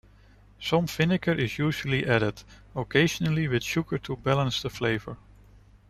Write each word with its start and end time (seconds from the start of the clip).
Some 0.59 0.87
vinegar 0.87 1.33
is 1.33 1.59
usually 1.59 2.07
added, 2.07 2.41
occasionally 2.75 3.47
with 3.47 3.61
sugar 3.61 3.99
to 3.99 4.15
balance 4.15 4.63
the 4.63 4.71
flavor. 4.71 5.17